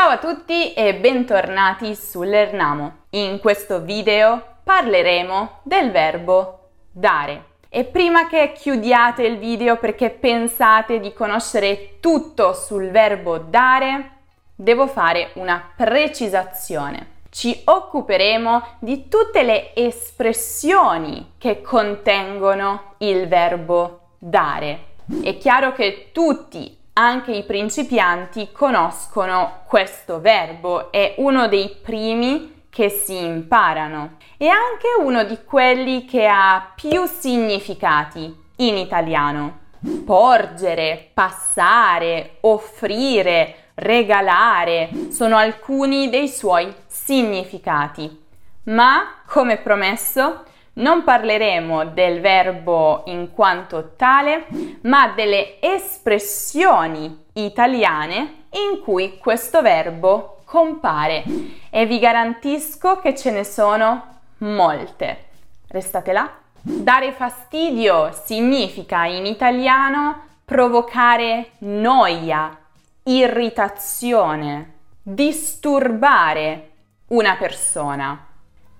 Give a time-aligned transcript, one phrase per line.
[0.00, 3.06] Ciao a tutti e bentornati su Lernamo.
[3.10, 7.56] In questo video parleremo del verbo dare.
[7.68, 14.10] E prima che chiudiate il video perché pensate di conoscere tutto sul verbo dare,
[14.54, 17.14] devo fare una precisazione.
[17.28, 24.84] Ci occuperemo di tutte le espressioni che contengono il verbo dare.
[25.24, 32.88] È chiaro che tutti anche i principianti conoscono questo verbo, è uno dei primi che
[32.88, 39.66] si imparano e anche uno di quelli che ha più significati in italiano.
[40.04, 48.26] Porgere, passare, offrire, regalare sono alcuni dei suoi significati.
[48.64, 50.42] Ma, come promesso,
[50.78, 54.46] non parleremo del verbo in quanto tale,
[54.82, 61.22] ma delle espressioni italiane in cui questo verbo compare
[61.70, 65.26] e vi garantisco che ce ne sono molte.
[65.68, 66.30] Restate là.
[66.60, 72.56] Dare fastidio significa in italiano provocare noia,
[73.04, 76.70] irritazione, disturbare
[77.08, 78.27] una persona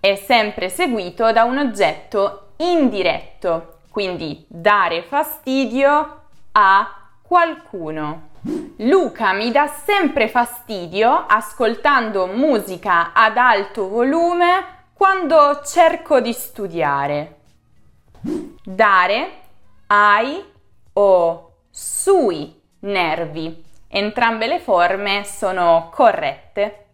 [0.00, 8.28] è sempre seguito da un oggetto indiretto, quindi dare fastidio a qualcuno.
[8.78, 17.36] Luca mi dà sempre fastidio ascoltando musica ad alto volume quando cerco di studiare.
[18.64, 19.30] Dare
[19.88, 20.42] ai
[20.92, 23.64] o sui nervi.
[23.88, 26.87] Entrambe le forme sono corrette.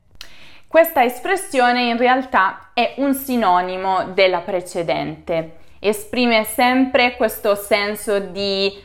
[0.74, 8.82] Questa espressione in realtà è un sinonimo della precedente, esprime sempre questo senso di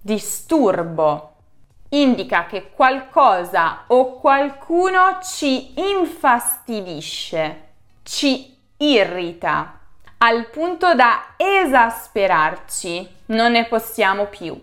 [0.00, 1.34] disturbo,
[1.90, 7.64] indica che qualcosa o qualcuno ci infastidisce,
[8.02, 9.78] ci irrita,
[10.16, 14.58] al punto da esasperarci, non ne possiamo più.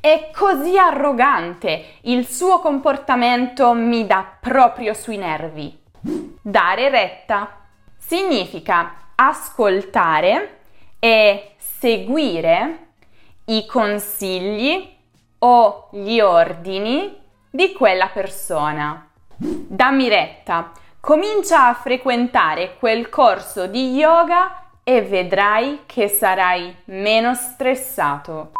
[0.00, 5.77] È così arrogante, il suo comportamento mi dà proprio sui nervi.
[6.00, 7.66] Dare retta
[7.96, 10.60] significa ascoltare
[10.98, 12.86] e seguire
[13.46, 14.96] i consigli
[15.38, 17.16] o gli ordini
[17.50, 19.08] di quella persona.
[19.36, 28.52] Dammi retta, comincia a frequentare quel corso di yoga e vedrai che sarai meno stressato.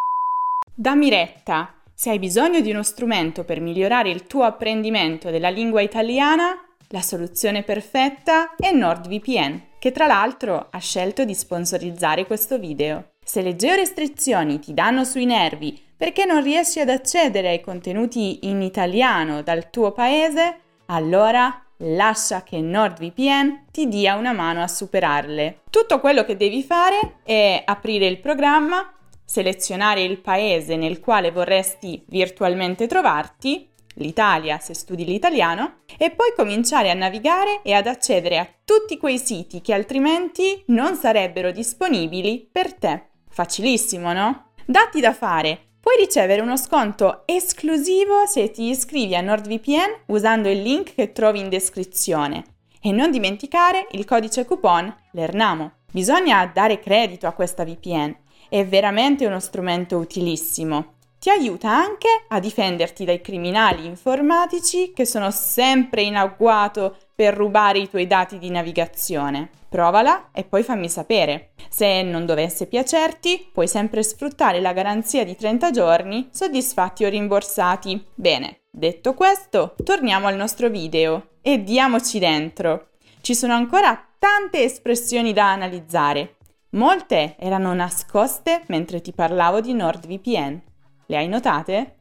[0.75, 5.81] Dammi retta, se hai bisogno di uno strumento per migliorare il tuo apprendimento della lingua
[5.81, 13.11] italiana, la soluzione perfetta è NordVPN, che tra l'altro ha scelto di sponsorizzare questo video.
[13.23, 18.63] Se le georestrizioni ti danno sui nervi perché non riesci ad accedere ai contenuti in
[18.63, 25.61] italiano dal tuo paese, allora lascia che NordVPN ti dia una mano a superarle.
[25.69, 28.95] Tutto quello che devi fare è aprire il programma,
[29.25, 33.69] selezionare il paese nel quale vorresti virtualmente trovarti
[33.99, 39.19] l'Italia se studi l'italiano, e poi cominciare a navigare e ad accedere a tutti quei
[39.19, 43.09] siti che altrimenti non sarebbero disponibili per te.
[43.29, 44.53] Facilissimo, no?
[44.65, 45.63] Datti da fare!
[45.81, 51.39] Puoi ricevere uno sconto esclusivo se ti iscrivi a NordVPN usando il link che trovi
[51.39, 52.45] in descrizione.
[52.81, 55.73] E non dimenticare il codice coupon LERNAMO.
[55.91, 58.15] Bisogna dare credito a questa VPN,
[58.49, 65.31] è veramente uno strumento utilissimo ti aiuta anche a difenderti dai criminali informatici che sono
[65.31, 69.51] sempre in agguato per rubare i tuoi dati di navigazione.
[69.69, 71.51] Provala e poi fammi sapere.
[71.69, 78.07] Se non dovesse piacerti, puoi sempre sfruttare la garanzia di 30 giorni soddisfatti o rimborsati.
[78.15, 82.91] Bene, detto questo, torniamo al nostro video e diamoci dentro.
[83.21, 86.37] Ci sono ancora tante espressioni da analizzare.
[86.71, 90.68] Molte erano nascoste mentre ti parlavo di NordVPN.
[91.11, 91.97] Le hai notate?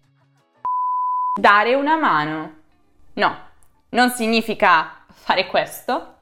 [1.40, 2.56] Dare una mano.
[3.14, 3.38] No,
[3.92, 6.16] non significa fare questo,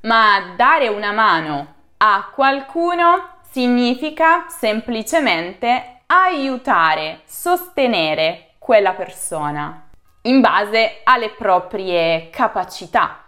[0.00, 9.88] ma dare una mano a qualcuno significa semplicemente aiutare, sostenere quella persona
[10.22, 13.24] in base alle proprie capacità.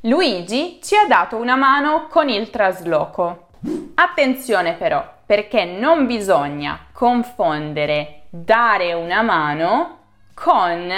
[0.00, 3.48] Luigi ci ha dato una mano con il trasloco.
[3.94, 9.98] Attenzione però, perché non bisogna confondere dare una mano
[10.34, 10.92] con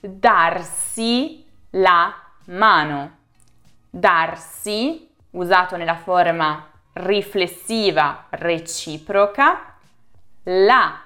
[0.00, 2.14] darsi la
[2.46, 3.16] mano.
[3.88, 9.76] Darsi, usato nella forma riflessiva reciproca,
[10.44, 11.00] la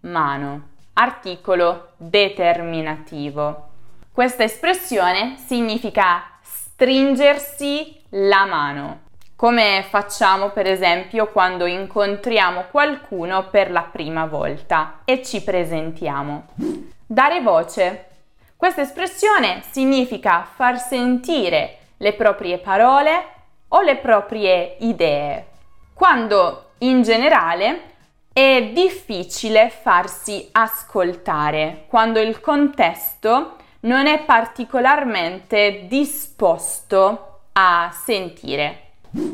[0.00, 0.68] mano.
[0.94, 3.68] Articolo determinativo.
[4.12, 9.00] Questa espressione significa stringersi la mano,
[9.42, 16.46] come facciamo per esempio quando incontriamo qualcuno per la prima volta e ci presentiamo.
[17.04, 18.04] Dare voce.
[18.54, 23.24] Questa espressione significa far sentire le proprie parole
[23.66, 25.46] o le proprie idee,
[25.92, 27.80] quando in generale
[28.32, 38.81] è difficile farsi ascoltare, quando il contesto non è particolarmente disposto a sentire.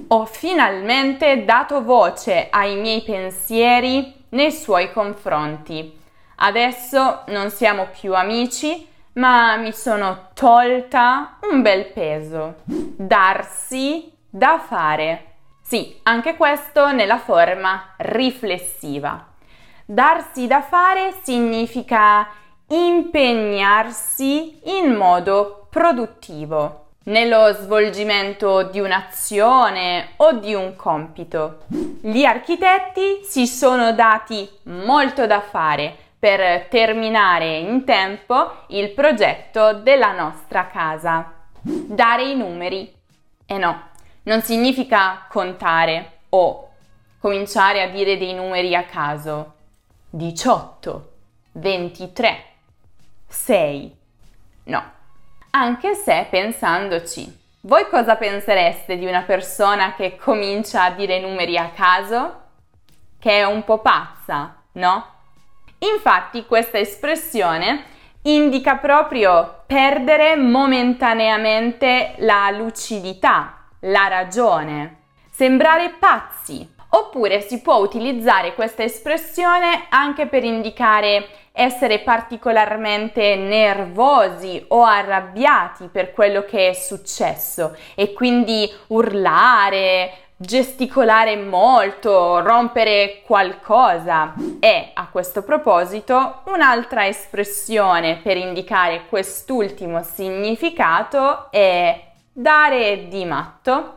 [0.08, 5.96] Ho finalmente dato voce ai miei pensieri nei suoi confronti.
[6.36, 12.56] Adesso non siamo più amici, ma mi sono tolta un bel peso.
[12.64, 15.24] Darsi da fare.
[15.60, 19.26] Sì, anche questo nella forma riflessiva.
[19.84, 22.26] Darsi da fare significa
[22.66, 31.64] impegnarsi in modo produttivo nello svolgimento di un'azione o di un compito.
[32.00, 40.12] Gli architetti si sono dati molto da fare per terminare in tempo il progetto della
[40.12, 41.32] nostra casa.
[41.60, 42.92] Dare i numeri.
[43.46, 43.88] E eh no,
[44.24, 46.68] non significa contare o
[47.18, 49.54] cominciare a dire dei numeri a caso.
[50.10, 51.12] 18,
[51.52, 52.44] 23,
[53.26, 53.96] 6.
[54.64, 54.96] No.
[55.60, 61.72] Anche se pensandoci, voi cosa pensereste di una persona che comincia a dire numeri a
[61.74, 62.42] caso?
[63.18, 65.06] Che è un po' pazza, no?
[65.78, 67.86] Infatti questa espressione
[68.22, 76.76] indica proprio perdere momentaneamente la lucidità, la ragione, sembrare pazzi.
[76.90, 81.28] Oppure si può utilizzare questa espressione anche per indicare
[81.58, 92.38] essere particolarmente nervosi o arrabbiati per quello che è successo e quindi urlare, gesticolare molto,
[92.42, 94.34] rompere qualcosa.
[94.60, 103.94] E a questo proposito un'altra espressione per indicare quest'ultimo significato è dare di matto.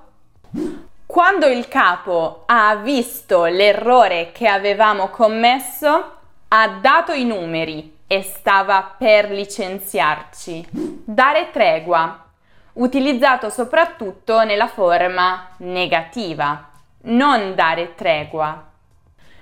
[1.05, 6.20] Quando il capo ha visto l'errore che avevamo commesso,
[6.53, 10.67] ha dato i numeri e stava per licenziarci.
[10.71, 12.25] Dare tregua,
[12.73, 16.69] utilizzato soprattutto nella forma negativa.
[17.03, 18.65] Non dare tregua.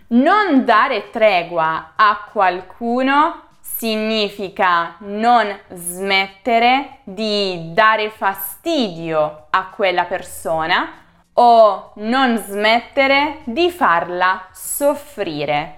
[0.09, 10.89] Non dare tregua a qualcuno significa non smettere di dare fastidio a quella persona
[11.33, 15.77] o non smettere di farla soffrire.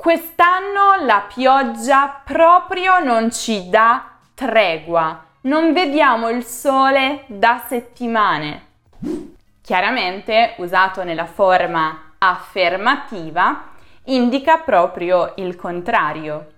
[0.00, 8.66] Quest'anno la pioggia proprio non ci dà tregua, non vediamo il sole da settimane.
[9.60, 13.70] Chiaramente, usato nella forma affermativa,
[14.04, 16.52] indica proprio il contrario,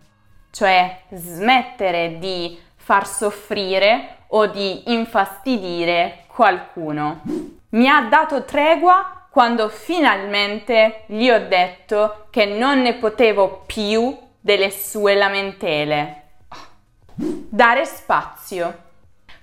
[0.51, 7.23] cioè smettere di far soffrire o di infastidire qualcuno.
[7.71, 14.71] Mi ha dato tregua quando finalmente gli ho detto che non ne potevo più delle
[14.71, 16.23] sue lamentele.
[17.15, 18.89] Dare spazio.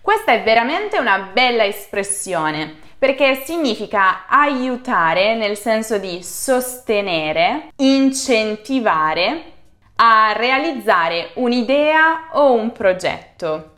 [0.01, 9.56] Questa è veramente una bella espressione perché significa aiutare nel senso di sostenere, incentivare
[9.97, 13.73] a realizzare un'idea o un progetto.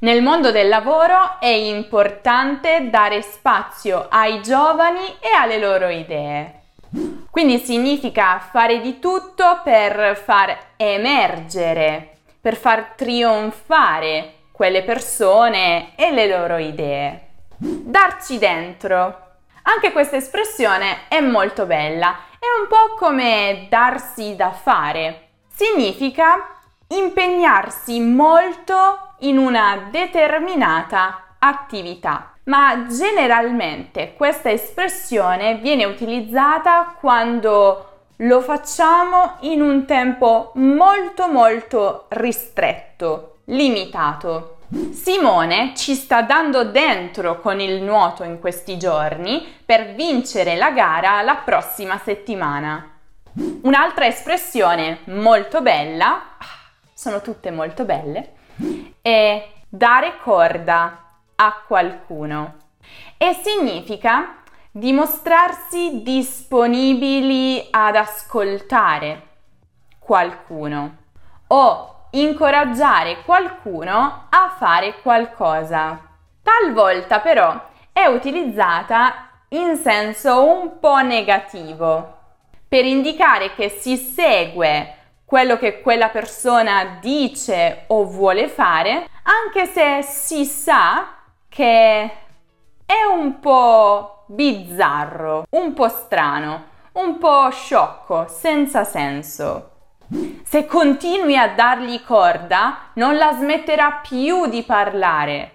[0.00, 6.60] Nel mondo del lavoro è importante dare spazio ai giovani e alle loro idee.
[7.30, 16.28] Quindi significa fare di tutto per far emergere, per far trionfare quelle persone e le
[16.28, 17.20] loro idee.
[17.56, 19.22] Darci dentro.
[19.62, 25.20] Anche questa espressione è molto bella, è un po' come darsi da fare.
[25.56, 26.48] Significa
[26.88, 32.32] impegnarsi molto in una determinata attività.
[32.46, 43.36] Ma generalmente questa espressione viene utilizzata quando lo facciamo in un tempo molto molto ristretto,
[43.44, 44.56] limitato.
[44.90, 51.22] Simone ci sta dando dentro con il nuoto in questi giorni per vincere la gara
[51.22, 52.93] la prossima settimana.
[53.36, 56.22] Un'altra espressione molto bella
[56.94, 58.34] sono tutte molto belle,
[59.02, 62.54] è dare corda a qualcuno
[63.16, 64.36] e significa
[64.70, 69.22] dimostrarsi disponibili ad ascoltare
[69.98, 70.96] qualcuno
[71.48, 76.00] o incoraggiare qualcuno a fare qualcosa.
[76.40, 82.13] Talvolta però è utilizzata in senso un po' negativo
[82.74, 90.02] per indicare che si segue quello che quella persona dice o vuole fare, anche se
[90.02, 92.10] si sa che
[92.84, 96.64] è un po' bizzarro, un po' strano,
[96.94, 99.70] un po' sciocco, senza senso.
[100.42, 105.52] Se continui a dargli corda, non la smetterà più di parlare.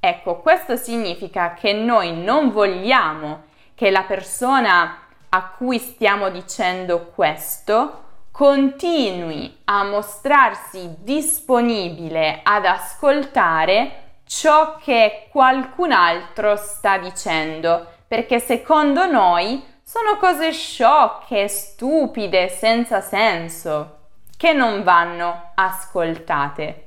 [0.00, 3.42] Ecco, questo significa che noi non vogliamo
[3.74, 5.00] che la persona
[5.36, 16.56] a cui stiamo dicendo questo continui a mostrarsi disponibile ad ascoltare ciò che qualcun altro
[16.56, 23.98] sta dicendo, perché secondo noi sono cose sciocche, stupide, senza senso,
[24.38, 26.86] che non vanno ascoltate.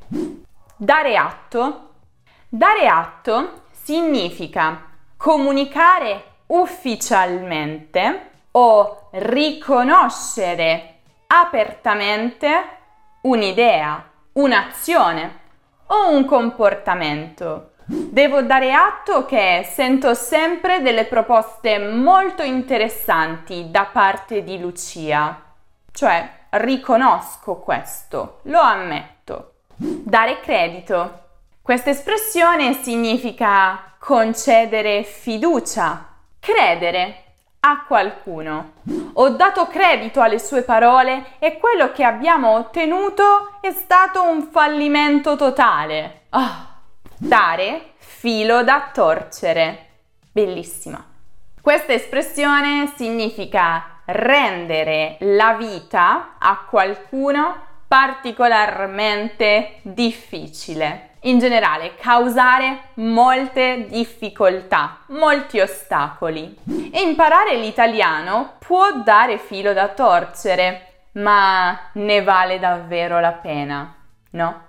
[0.76, 1.90] Dare atto.
[2.50, 4.88] Dare atto significa
[5.18, 10.96] comunicare ufficialmente o riconoscere
[11.28, 12.50] apertamente
[13.22, 15.40] un'idea, un'azione
[15.88, 17.72] o un comportamento.
[17.86, 25.42] Devo dare atto che sento sempre delle proposte molto interessanti da parte di Lucia,
[25.92, 29.54] cioè riconosco questo, lo ammetto.
[29.76, 31.28] Dare credito.
[31.62, 36.08] Questa espressione significa concedere fiducia,
[36.40, 37.24] credere
[37.62, 38.74] a qualcuno.
[39.14, 45.36] Ho dato credito alle sue parole e quello che abbiamo ottenuto è stato un fallimento
[45.36, 46.22] totale.
[46.30, 46.68] Oh,
[47.18, 49.88] dare filo da torcere.
[50.32, 51.04] Bellissima.
[51.62, 65.00] Questa espressione significa rendere la vita a qualcuno particolarmente difficile in generale causare molte difficoltà,
[65.08, 66.58] molti ostacoli.
[66.92, 73.96] E imparare l'italiano può dare filo da torcere, ma ne vale davvero la pena,
[74.32, 74.68] no?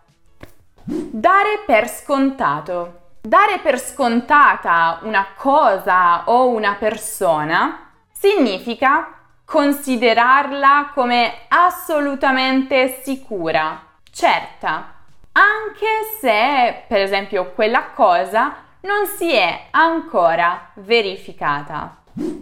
[0.83, 2.99] Dare per scontato.
[3.21, 9.15] Dare per scontata una cosa o una persona significa
[9.45, 15.00] considerarla come assolutamente sicura, certa,
[15.33, 15.87] anche
[16.21, 21.97] se, per esempio, quella cosa non si è ancora verificata.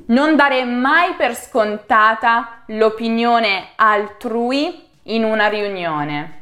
[0.07, 6.37] Non dare mai per scontata l'opinione altrui in una riunione.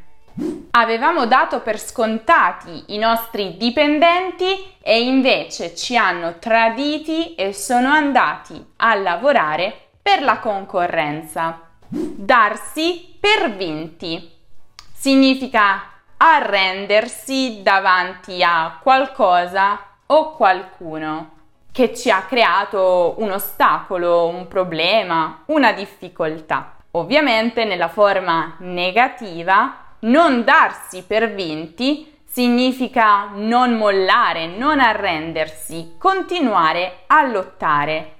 [0.72, 8.62] Avevamo dato per scontati i nostri dipendenti e invece ci hanno traditi e sono andati
[8.76, 11.60] a lavorare per la concorrenza.
[11.88, 14.30] Darsi per vinti
[14.94, 21.30] significa arrendersi davanti a qualcosa o qualcuno
[21.72, 26.76] che ci ha creato un ostacolo, un problema, una difficoltà.
[26.92, 37.26] Ovviamente nella forma negativa, non darsi per vinti significa non mollare, non arrendersi, continuare a
[37.26, 38.14] lottare.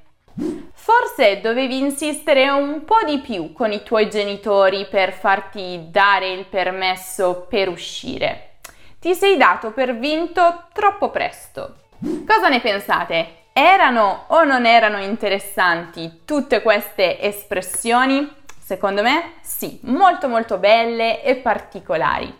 [0.87, 6.45] Forse dovevi insistere un po' di più con i tuoi genitori per farti dare il
[6.45, 8.59] permesso per uscire.
[9.01, 11.79] Ti sei dato per vinto troppo presto.
[12.25, 13.47] Cosa ne pensate?
[13.53, 18.33] Erano o non erano interessanti tutte queste espressioni?
[18.57, 22.33] Secondo me sì, molto molto belle e particolari.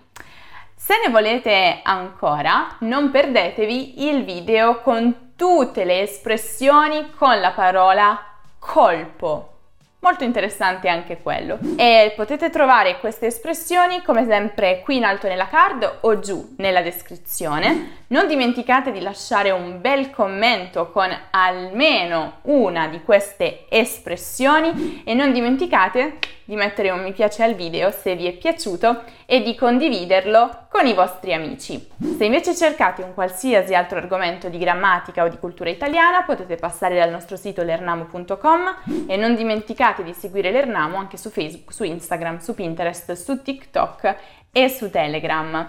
[0.73, 8.26] Se ne volete ancora, non perdetevi il video con tutte le espressioni con la parola
[8.67, 9.53] colpo.
[10.01, 11.59] Molto interessante anche quello.
[11.77, 16.83] E potete trovare queste espressioni come sempre qui in alto nella card o giù nella
[16.83, 18.05] descrizione.
[18.09, 25.33] Non dimenticate di lasciare un bel commento con almeno una di queste espressioni e non
[25.33, 30.67] dimenticate di mettere un mi piace al video se vi è piaciuto e di condividerlo
[30.71, 31.89] con i vostri amici.
[32.17, 36.97] Se invece cercate un qualsiasi altro argomento di grammatica o di cultura italiana potete passare
[36.97, 42.39] dal nostro sito lernamo.com e non dimenticate di seguire l'Ernamo anche su Facebook, su Instagram,
[42.39, 44.17] su Pinterest, su TikTok
[44.53, 45.69] e su Telegram.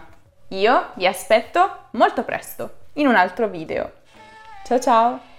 [0.50, 3.91] Io vi aspetto molto presto in un altro video.
[4.63, 5.37] Ciao ciao!